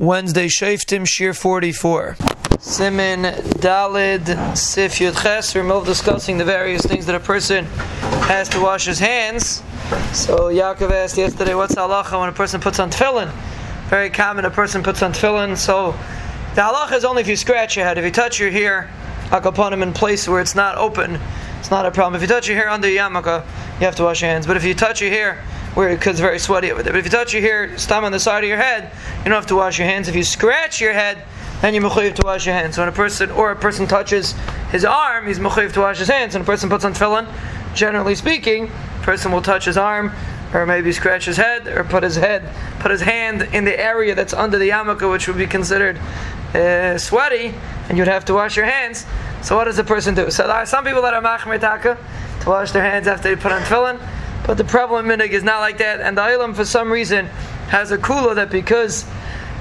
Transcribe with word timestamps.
Wednesday, 0.00 0.46
Shaftim 0.46 1.06
Shir 1.06 1.34
44. 1.34 2.16
Simin 2.58 3.34
Dalid 3.60 4.56
Sif 4.56 4.94
Yud 4.94 5.22
Ches. 5.22 5.54
We're 5.54 5.84
discussing 5.84 6.38
the 6.38 6.44
various 6.46 6.80
things 6.80 7.04
that 7.04 7.14
a 7.14 7.20
person 7.20 7.66
has 8.24 8.48
to 8.48 8.62
wash 8.62 8.86
his 8.86 8.98
hands. 8.98 9.62
So 10.14 10.48
Yaakov 10.48 10.90
asked 10.90 11.18
yesterday, 11.18 11.54
what's 11.54 11.74
halacha 11.74 12.18
when 12.18 12.30
a 12.30 12.32
person 12.32 12.62
puts 12.62 12.78
on 12.78 12.90
tefillin? 12.90 13.30
Very 13.90 14.08
common, 14.08 14.46
a 14.46 14.50
person 14.50 14.82
puts 14.82 15.02
on 15.02 15.12
tefillin. 15.12 15.54
So 15.54 15.92
the 16.54 16.62
halacha 16.62 16.92
is 16.92 17.04
only 17.04 17.20
if 17.20 17.28
you 17.28 17.36
scratch 17.36 17.76
your 17.76 17.84
head. 17.84 17.98
If 17.98 18.04
you 18.06 18.10
touch 18.10 18.40
your 18.40 18.50
hair, 18.50 18.90
akaponim 19.26 19.82
in 19.82 19.92
place 19.92 20.26
where 20.26 20.40
it's 20.40 20.54
not 20.54 20.78
open, 20.78 21.20
it's 21.58 21.70
not 21.70 21.84
a 21.84 21.90
problem. 21.90 22.14
If 22.14 22.22
you 22.22 22.28
touch 22.28 22.48
your 22.48 22.56
hair 22.56 22.70
under 22.70 22.88
yarmulke, 22.88 23.44
you 23.78 23.84
have 23.84 23.96
to 23.96 24.04
wash 24.04 24.22
your 24.22 24.30
hands. 24.30 24.46
But 24.46 24.56
if 24.56 24.64
you 24.64 24.72
touch 24.72 25.02
your 25.02 25.10
hair 25.10 25.44
where 25.74 25.94
because 25.94 26.12
it's 26.12 26.20
very 26.20 26.38
sweaty 26.38 26.72
over 26.72 26.82
there. 26.82 26.92
But 26.92 26.98
if 26.98 27.04
you 27.04 27.10
touch 27.10 27.32
your 27.32 27.42
hair, 27.42 27.78
stam 27.78 28.04
on 28.04 28.12
the 28.12 28.20
side 28.20 28.42
of 28.42 28.48
your 28.48 28.58
head, 28.58 28.90
you 29.18 29.24
don't 29.24 29.34
have 29.34 29.46
to 29.46 29.56
wash 29.56 29.78
your 29.78 29.86
hands. 29.86 30.08
If 30.08 30.16
you 30.16 30.24
scratch 30.24 30.80
your 30.80 30.92
head, 30.92 31.24
then 31.60 31.74
you're 31.74 31.82
mechayiv 31.82 32.14
to 32.16 32.22
wash 32.24 32.46
your 32.46 32.54
hands. 32.54 32.76
So 32.76 32.82
when 32.82 32.88
a 32.88 32.92
person 32.92 33.30
or 33.30 33.50
a 33.50 33.56
person 33.56 33.86
touches 33.86 34.34
his 34.70 34.84
arm, 34.84 35.26
he's 35.26 35.38
mechayiv 35.38 35.72
to 35.74 35.80
wash 35.80 35.98
his 35.98 36.08
hands. 36.08 36.34
When 36.34 36.42
a 36.42 36.46
person 36.46 36.68
puts 36.68 36.84
on 36.84 36.94
tefillin, 36.94 37.32
generally 37.74 38.14
speaking, 38.14 38.66
a 38.66 39.02
person 39.02 39.30
will 39.30 39.42
touch 39.42 39.66
his 39.66 39.76
arm, 39.76 40.12
or 40.52 40.66
maybe 40.66 40.90
scratch 40.90 41.26
his 41.26 41.36
head, 41.36 41.68
or 41.68 41.84
put 41.84 42.02
his 42.02 42.16
head, 42.16 42.48
put 42.80 42.90
his 42.90 43.02
hand 43.02 43.42
in 43.54 43.64
the 43.64 43.78
area 43.78 44.14
that's 44.14 44.32
under 44.32 44.58
the 44.58 44.70
yarmulke, 44.70 45.08
which 45.10 45.28
would 45.28 45.38
be 45.38 45.46
considered 45.46 45.98
uh, 46.54 46.98
sweaty, 46.98 47.54
and 47.88 47.96
you'd 47.96 48.08
have 48.08 48.24
to 48.24 48.34
wash 48.34 48.56
your 48.56 48.66
hands. 48.66 49.06
So 49.42 49.56
what 49.56 49.64
does 49.64 49.78
a 49.78 49.84
person 49.84 50.14
do? 50.14 50.30
So 50.30 50.46
there 50.46 50.56
are 50.56 50.66
some 50.66 50.84
people 50.84 51.02
that 51.02 51.14
are 51.14 51.22
machmer 51.22 51.60
taka 51.60 51.96
to 52.40 52.48
wash 52.48 52.72
their 52.72 52.82
hands 52.82 53.06
after 53.06 53.34
they 53.34 53.40
put 53.40 53.52
on 53.52 53.62
tefillin. 53.62 54.00
But 54.50 54.56
the 54.56 54.64
prevalent 54.64 55.06
minig 55.06 55.30
is 55.30 55.44
not 55.44 55.60
like 55.60 55.78
that, 55.78 56.00
and 56.00 56.18
the 56.18 56.22
ilam 56.22 56.56
for 56.56 56.64
some 56.64 56.90
reason 56.90 57.26
has 57.68 57.92
a 57.92 57.96
kula 57.96 58.34
that 58.34 58.50
because 58.50 59.06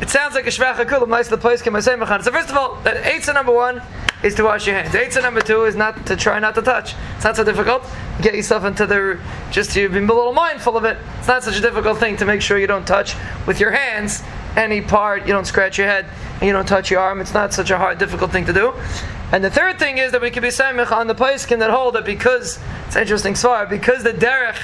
it 0.00 0.10
sounds 0.10 0.34
like 0.34 0.44
a 0.48 0.50
shvacha 0.50 0.84
kula, 0.86 1.06
nice 1.06 1.28
the 1.28 1.38
place 1.38 1.62
can 1.62 1.76
I 1.76 1.78
say 1.78 1.94
machan. 1.94 2.20
So 2.24 2.32
first 2.32 2.50
of 2.50 2.56
all, 2.56 2.80
that 2.80 3.04
eitzah 3.04 3.32
number 3.32 3.52
one 3.52 3.80
is 4.24 4.34
to 4.34 4.42
wash 4.42 4.66
your 4.66 4.74
hands. 4.74 4.92
Eitzah 4.92 5.22
number 5.22 5.40
two 5.40 5.66
is 5.66 5.76
not 5.76 6.04
to 6.06 6.16
try 6.16 6.40
not 6.40 6.56
to 6.56 6.62
touch. 6.62 6.96
It's 7.14 7.22
not 7.22 7.36
so 7.36 7.44
difficult. 7.44 7.86
Get 8.22 8.34
yourself 8.34 8.64
into 8.64 8.84
the 8.84 9.20
just 9.52 9.70
to 9.74 9.88
be 9.88 9.98
a 9.98 10.00
little 10.00 10.32
mindful 10.32 10.76
of 10.76 10.84
it. 10.84 10.98
It's 11.20 11.28
not 11.28 11.44
such 11.44 11.58
a 11.58 11.62
difficult 11.62 11.98
thing 11.98 12.16
to 12.16 12.24
make 12.24 12.42
sure 12.42 12.58
you 12.58 12.66
don't 12.66 12.84
touch 12.84 13.14
with 13.46 13.60
your 13.60 13.70
hands 13.70 14.24
any 14.56 14.80
part. 14.80 15.26
You 15.26 15.32
don't 15.32 15.46
scratch 15.46 15.78
your 15.78 15.86
head 15.86 16.06
you 16.46 16.52
don't 16.52 16.66
touch 16.66 16.90
your 16.90 17.00
arm. 17.00 17.20
It's 17.20 17.34
not 17.34 17.52
such 17.52 17.70
a 17.70 17.78
hard, 17.78 17.98
difficult 17.98 18.32
thing 18.32 18.46
to 18.46 18.52
do. 18.52 18.72
And 19.32 19.42
the 19.42 19.50
third 19.50 19.78
thing 19.78 19.98
is 19.98 20.12
that 20.12 20.20
we 20.20 20.30
can 20.30 20.42
be 20.42 20.48
samich 20.48 20.92
on 20.92 21.06
the 21.06 21.14
can 21.46 21.58
that 21.60 21.70
hold 21.70 21.94
that 21.94 22.04
because 22.04 22.58
it's 22.86 22.96
interesting 22.96 23.34
svar 23.34 23.68
because 23.68 24.02
the 24.02 24.12
derech 24.12 24.58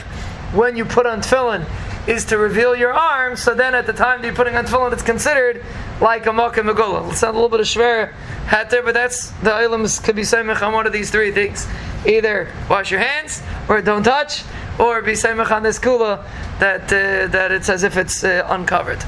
when 0.54 0.76
you 0.76 0.84
put 0.84 1.06
on 1.06 1.20
tefillin 1.20 1.66
is 2.06 2.24
to 2.26 2.38
reveal 2.38 2.74
your 2.76 2.92
arm. 2.92 3.36
So 3.36 3.54
then 3.54 3.74
at 3.74 3.86
the 3.86 3.92
time 3.92 4.20
that 4.20 4.26
you're 4.26 4.36
putting 4.36 4.56
on 4.56 4.66
tefillin, 4.66 4.92
it's 4.92 5.02
considered 5.02 5.64
like 6.00 6.26
a 6.26 6.32
makkah 6.32 6.62
megullah. 6.62 7.10
It's 7.10 7.22
not 7.22 7.30
a 7.30 7.32
little 7.32 7.48
bit 7.48 7.60
of 7.60 7.66
shver 7.66 8.12
hat 8.46 8.70
there, 8.70 8.82
but 8.82 8.94
that's 8.94 9.30
the 9.42 9.54
items 9.54 9.98
could 10.00 10.16
be 10.16 10.22
samich 10.22 10.60
on 10.62 10.72
one 10.72 10.86
of 10.86 10.92
these 10.92 11.10
three 11.10 11.32
things: 11.32 11.66
either 12.06 12.50
wash 12.68 12.90
your 12.90 13.00
hands 13.00 13.42
or 13.68 13.80
don't 13.80 14.02
touch, 14.02 14.42
or 14.78 15.00
be 15.00 15.12
samich 15.12 15.50
on 15.50 15.62
this 15.62 15.78
kula 15.78 16.24
that 16.58 16.84
uh, 16.84 17.28
that 17.28 17.52
it's 17.52 17.68
as 17.68 17.84
if 17.84 17.96
it's 17.96 18.24
uh, 18.24 18.46
uncovered. 18.50 19.02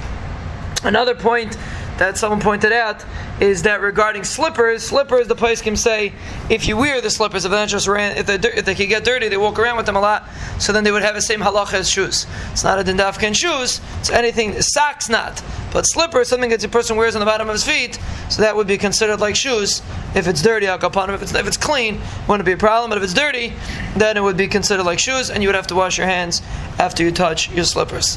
Another 0.82 1.14
point 1.14 1.56
that 1.98 2.16
someone 2.16 2.40
pointed 2.40 2.72
out 2.72 3.04
is 3.40 3.62
that 3.64 3.82
regarding 3.82 4.24
slippers, 4.24 4.82
slippers, 4.82 5.28
the 5.28 5.34
place 5.34 5.60
can 5.60 5.76
say, 5.76 6.14
if 6.48 6.66
you 6.66 6.74
wear 6.74 7.02
the 7.02 7.10
slippers, 7.10 7.44
if 7.44 7.50
they 7.50 7.66
just 7.66 7.86
ran, 7.86 8.16
if 8.16 8.26
they, 8.26 8.36
if 8.36 8.64
they 8.64 8.74
can 8.74 8.88
get 8.88 9.04
dirty, 9.04 9.28
they 9.28 9.36
walk 9.36 9.58
around 9.58 9.76
with 9.76 9.84
them 9.84 9.96
a 9.96 10.00
lot, 10.00 10.26
so 10.58 10.72
then 10.72 10.82
they 10.82 10.90
would 10.90 11.02
have 11.02 11.14
the 11.14 11.20
same 11.20 11.40
halacha 11.40 11.74
as 11.74 11.90
shoes. 11.90 12.26
It's 12.52 12.64
not 12.64 12.78
a 12.78 12.84
dindafkin 12.84 13.36
shoes, 13.36 13.82
it's 13.98 14.08
anything, 14.08 14.60
socks 14.62 15.10
not. 15.10 15.42
But 15.74 15.86
slippers, 15.86 16.28
something 16.28 16.48
that 16.48 16.64
a 16.64 16.68
person 16.68 16.96
wears 16.96 17.14
on 17.14 17.20
the 17.20 17.26
bottom 17.26 17.48
of 17.50 17.52
his 17.52 17.64
feet, 17.64 17.98
so 18.30 18.40
that 18.40 18.56
would 18.56 18.66
be 18.66 18.78
considered 18.78 19.20
like 19.20 19.36
shoes. 19.36 19.82
If 20.14 20.26
it's 20.26 20.40
dirty, 20.40 20.66
upon 20.66 21.10
if 21.10 21.20
it's, 21.20 21.34
if 21.34 21.46
it's 21.46 21.58
clean, 21.58 21.96
it 21.96 22.28
wouldn't 22.28 22.46
be 22.46 22.52
a 22.52 22.56
problem, 22.56 22.88
but 22.88 22.96
if 22.96 23.04
it's 23.04 23.14
dirty, 23.14 23.52
then 23.94 24.16
it 24.16 24.22
would 24.22 24.38
be 24.38 24.48
considered 24.48 24.84
like 24.84 24.98
shoes, 24.98 25.28
and 25.28 25.42
you 25.42 25.50
would 25.50 25.56
have 25.56 25.66
to 25.66 25.74
wash 25.74 25.98
your 25.98 26.06
hands 26.06 26.40
after 26.78 27.02
you 27.02 27.12
touch 27.12 27.50
your 27.50 27.64
slippers. 27.64 28.16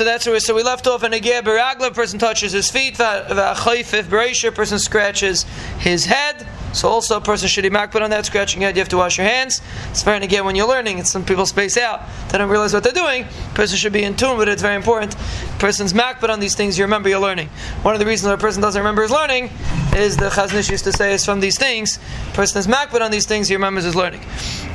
So 0.00 0.04
that's 0.04 0.26
where 0.26 0.40
so 0.40 0.54
we 0.54 0.62
left 0.62 0.86
off 0.86 1.04
in 1.04 1.12
a 1.12 1.20
gear 1.20 1.42
baragla 1.42 1.92
person 1.92 2.18
touches 2.18 2.52
his 2.52 2.70
feet, 2.70 2.96
bereisha 4.08 4.54
person 4.54 4.78
scratches 4.78 5.42
his 5.78 6.06
head. 6.06 6.46
So 6.72 6.88
also 6.88 7.16
a 7.16 7.20
person 7.20 7.48
should 7.48 7.64
eat 7.64 7.72
but 7.72 8.02
on 8.02 8.10
that 8.10 8.26
scratching 8.26 8.62
head, 8.62 8.76
you 8.76 8.80
have 8.80 8.88
to 8.90 8.96
wash 8.96 9.18
your 9.18 9.26
hands. 9.26 9.60
It's 9.90 10.02
very 10.02 10.22
again 10.24 10.44
when 10.44 10.54
you're 10.54 10.68
learning, 10.68 10.98
it's 10.98 11.10
some 11.10 11.24
people 11.24 11.46
space 11.46 11.76
out. 11.76 12.02
They 12.28 12.38
don't 12.38 12.50
realize 12.50 12.72
what 12.72 12.84
they're 12.84 12.92
doing. 12.92 13.24
a 13.24 13.54
person 13.54 13.76
should 13.76 13.92
be 13.92 14.04
in 14.04 14.16
tune 14.16 14.36
with 14.36 14.48
it, 14.48 14.52
it's 14.52 14.62
very 14.62 14.76
important. 14.76 15.14
A 15.14 15.58
person's 15.58 15.92
but 16.20 16.30
on 16.30 16.40
these 16.40 16.54
things, 16.54 16.78
you 16.78 16.84
remember 16.84 17.08
you're 17.08 17.20
learning. 17.20 17.48
One 17.82 17.94
of 17.94 18.00
the 18.00 18.06
reasons 18.06 18.32
a 18.32 18.36
person 18.36 18.62
doesn't 18.62 18.80
remember 18.80 19.02
his 19.02 19.10
learning 19.10 19.50
is 19.96 20.16
the 20.16 20.28
Chazon 20.28 20.54
Ish 20.54 20.70
used 20.70 20.84
to 20.84 20.92
say 20.92 21.12
is 21.14 21.24
from 21.24 21.40
these 21.40 21.58
things. 21.58 21.98
person 22.34 22.58
is 22.58 22.66
but 22.66 23.02
on 23.02 23.10
these 23.10 23.26
things, 23.26 23.48
he 23.48 23.54
remembers 23.54 23.84
his 23.84 23.96
learning. 23.96 24.20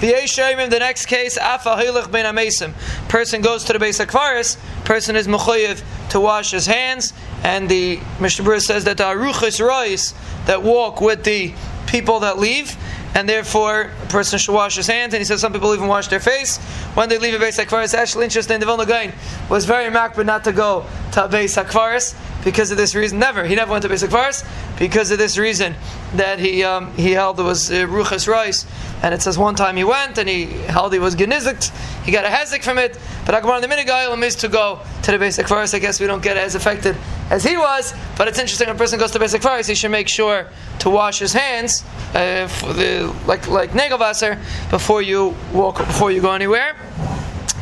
The 0.02 0.78
next 0.80 1.06
case, 1.06 1.38
a. 1.38 2.74
Person 3.08 3.42
goes 3.42 3.64
to 3.64 3.74
the 3.74 3.80
base 3.80 4.00
of 4.00 4.08
Kvaris, 4.10 4.58
person 4.84 5.16
is 5.16 5.28
mechayiv 5.28 5.84
to 6.10 6.20
wash 6.20 6.52
his 6.52 6.66
hands, 6.66 7.14
and 7.44 7.70
the 7.70 8.00
Mishnah 8.20 8.60
says 8.60 8.84
that 8.84 8.98
the 8.98 9.04
aruchas 9.04 9.60
rois 9.60 10.14
that 10.46 10.62
walk 10.62 11.02
with 11.02 11.24
the 11.24 11.54
people 11.96 12.20
that 12.20 12.38
leave, 12.38 12.76
and 13.16 13.30
therefore 13.30 13.90
a 14.04 14.08
person 14.08 14.38
should 14.38 14.54
wash 14.54 14.76
his 14.76 14.88
hands. 14.88 15.14
And 15.14 15.22
he 15.22 15.26
says 15.26 15.40
some 15.40 15.54
people 15.54 15.74
even 15.74 15.88
wash 15.88 16.10
their 16.10 16.20
face 16.20 16.58
when 16.94 17.08
they 17.08 17.18
leave 17.18 17.34
a 17.34 17.40
base 17.40 17.58
hakvaris. 17.58 17.94
Actually, 17.94 18.26
interesting. 18.26 18.60
The 18.60 18.66
Vilna 18.66 18.86
Gaon 18.86 19.14
was 19.50 19.64
very 19.64 19.90
makbid 19.90 20.26
not 20.26 20.44
to 20.44 20.52
go 20.52 20.86
to 21.14 21.30
base 21.30 21.56
hakvaris 21.56 22.14
because 22.44 22.70
of 22.72 22.78
this 22.78 22.96
reason. 22.96 23.18
Never, 23.18 23.46
he 23.46 23.56
never 23.56 23.72
went 23.72 23.84
to 23.84 23.90
base 23.90 24.04
hakvaris 24.04 24.46
because 24.78 25.10
of 25.12 25.18
this 25.18 25.38
reason 25.38 25.74
that 26.16 26.38
he 26.38 26.66
um, 26.66 26.94
he 26.98 27.12
held 27.12 27.40
it 27.40 27.44
was 27.44 27.72
uh, 27.72 27.88
ruchas 27.88 28.28
rice, 28.28 28.66
and 29.02 29.14
it 29.14 29.22
says 29.22 29.38
one 29.38 29.56
time 29.56 29.78
he 29.78 29.86
went 29.86 30.18
and 30.18 30.28
he 30.28 30.48
held 30.68 30.92
he 30.92 31.00
was 31.00 31.16
genizikt. 31.16 31.72
He 32.04 32.12
got 32.12 32.26
a 32.26 32.28
hezek 32.28 32.62
from 32.62 32.78
it, 32.78 33.00
but 33.26 33.36
Akbar 33.36 33.62
the 33.62 33.68
minigayim 33.68 34.22
is 34.22 34.36
to 34.44 34.50
go 34.50 34.82
to 35.04 35.12
the 35.12 35.18
beis 35.18 35.42
hakvaros. 35.42 35.74
I 35.74 35.80
guess 35.80 36.02
we 36.02 36.08
don't 36.08 36.22
get 36.22 36.36
as 36.36 36.56
affected 36.56 36.98
as 37.30 37.44
he 37.44 37.58
was, 37.58 37.94
but 38.18 38.28
it's 38.28 38.40
interesting. 38.40 38.68
When 38.68 38.76
a 38.76 38.80
person 38.80 39.00
goes 39.00 39.12
to 39.12 39.20
beis 39.20 39.36
hakvaros, 39.38 39.68
he 39.68 39.76
should 39.76 39.92
make 39.92 40.08
sure 40.08 40.48
to 40.80 40.90
wash 40.90 41.20
his 41.20 41.34
hands, 41.34 41.84
uh, 42.14 42.48
the, 42.74 43.14
like 43.26 43.48
like 43.48 43.72
negelvasser, 43.72 44.38
before 44.70 45.02
you 45.02 45.36
walk, 45.54 45.78
before 45.78 46.12
you 46.12 46.22
go 46.22 46.32
anywhere. 46.32 46.76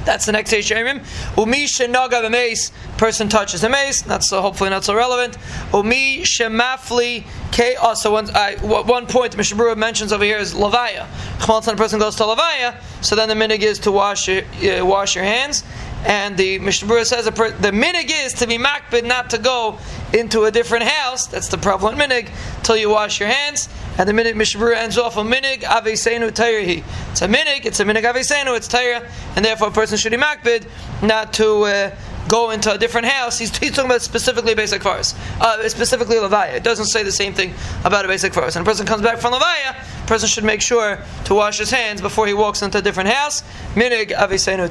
That's 0.06 0.26
the 0.26 0.32
next 0.32 0.52
Yeshayim. 0.52 1.04
Umi 1.38 1.66
shenaga 1.66 2.24
b'meis, 2.24 2.72
person 2.98 3.30
touches 3.30 3.62
the 3.62 3.70
mace. 3.70 4.06
Not 4.06 4.24
so, 4.24 4.42
hopefully 4.42 4.70
not 4.70 4.84
so 4.84 4.96
relevant. 4.96 5.38
Umi 5.74 6.24
shemafli 6.24 7.24
ke. 7.52 7.82
Also, 7.82 8.12
one, 8.12 8.30
I, 8.36 8.56
one 8.62 9.08
point 9.08 9.38
Mishnah 9.38 9.58
Berurah 9.58 9.78
mentions 9.78 10.12
over 10.12 10.24
here 10.24 10.38
is 10.38 10.54
lavaya. 10.54 11.08
Chmaltzan, 11.40 11.74
a 11.74 11.78
person 11.78 12.00
goes 12.00 12.16
to 12.18 12.24
lavaya, 12.24 12.82
so 13.02 13.16
then 13.16 13.30
the 13.30 13.36
minig 13.36 13.62
is 13.62 13.80
to 13.80 13.92
wash 13.92 14.28
your, 14.28 14.44
uh, 14.44 14.86
wash 14.86 15.16
your 15.16 15.24
hands. 15.24 15.64
And 16.06 16.36
the 16.36 16.60
Mishnah 16.60 17.06
says 17.06 17.26
the 17.26 17.32
minig 17.32 18.12
is 18.12 18.34
to 18.34 18.48
be 18.48 18.58
makbid, 18.58 19.06
not 19.06 19.30
to 19.30 19.38
go 19.38 19.80
into 20.14 20.44
a 20.44 20.52
different 20.52 20.84
house. 20.84 21.28
That's 21.28 21.48
the 21.48 21.58
prevalent 21.58 21.98
minig 21.98 22.30
till 22.62 22.76
you 22.76 22.90
wash 22.90 23.22
your 23.22 23.30
hands. 23.30 23.70
And 23.98 24.10
the 24.10 24.14
minute 24.14 24.36
Mishnah 24.36 24.76
ends 24.76 24.98
off 24.98 25.18
a 25.18 25.22
minig 25.22 25.62
avesenu 25.62 26.32
tayrihi. 26.32 26.84
It's 27.12 27.22
a 27.22 27.28
minig. 27.28 27.66
It's 27.66 27.80
a 27.80 27.86
minig 27.86 28.04
avesenu. 28.04 28.56
It's 28.58 28.68
tayra, 28.68 29.10
and 29.36 29.46
therefore 29.46 29.68
a 29.70 29.72
person 29.72 29.98
should 29.98 30.12
be 30.12 30.18
makbid 30.18 30.68
not 31.02 31.34
to. 31.34 31.64
Uh, 31.64 31.96
go 32.28 32.52
into 32.52 32.74
a 32.74 32.78
different 32.78 33.08
house, 33.08 33.38
he's, 33.38 33.56
he's 33.58 33.72
talking 33.72 33.90
about 33.90 34.02
specifically 34.02 34.56
beis 34.56 34.76
hakvaros, 34.76 35.14
uh, 35.42 35.68
specifically 35.70 36.16
Levaya. 36.16 36.54
It 36.54 36.64
doesn't 36.64 36.86
say 36.86 37.04
the 37.04 37.12
same 37.12 37.34
thing 37.34 37.54
about 37.84 38.06
a 38.06 38.08
beis 38.08 38.28
hakvaros. 38.28 38.56
And 38.56 38.66
a 38.66 38.70
person 38.70 38.86
comes 38.86 39.02
back 39.02 39.20
from 39.20 39.34
Levaya, 39.34 39.76
a 40.04 40.08
person 40.08 40.28
should 40.28 40.44
make 40.44 40.62
sure 40.62 41.00
to 41.26 41.34
wash 41.34 41.58
his 41.58 41.70
hands 41.70 42.02
before 42.02 42.28
he 42.28 42.34
walks 42.34 42.62
into 42.62 42.78
a 42.78 42.82
different 42.82 43.10
house. 43.10 43.44
Minig 43.76 44.12
avisenu 44.12 44.70